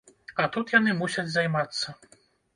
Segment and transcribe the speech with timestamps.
[0.43, 1.87] А тут яны мусяць займацца.